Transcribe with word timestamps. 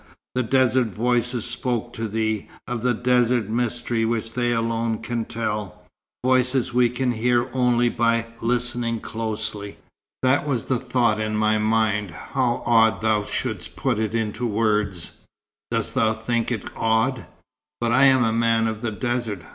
The 0.33 0.41
desert 0.41 0.87
voices 0.87 1.45
spoke 1.45 1.93
to 1.93 2.07
thee, 2.07 2.47
of 2.67 2.81
the 2.81 2.95
desert 2.95 3.49
mystery 3.49 4.03
which 4.03 4.33
they 4.33 4.51
alone 4.51 4.97
can 4.97 5.25
tell; 5.25 5.83
voices 6.25 6.73
we 6.73 6.89
can 6.89 7.11
hear 7.11 7.47
only 7.53 7.87
by 7.87 8.25
listening 8.41 8.99
closely." 8.99 9.77
"That 10.23 10.47
was 10.47 10.65
the 10.65 10.79
thought 10.79 11.19
in 11.21 11.35
my 11.37 11.59
mind. 11.59 12.09
How 12.09 12.63
odd 12.65 13.01
thou 13.01 13.21
shouldst 13.21 13.75
put 13.75 13.99
it 13.99 14.15
into 14.15 14.47
words." 14.47 15.17
"Dost 15.69 15.93
thou 15.93 16.15
think 16.15 16.51
it 16.51 16.67
odd? 16.75 17.27
But 17.79 17.91
I 17.91 18.05
am 18.05 18.23
a 18.23 18.33
man 18.33 18.65
of 18.67 18.81
the 18.81 18.91
desert. 18.91 19.43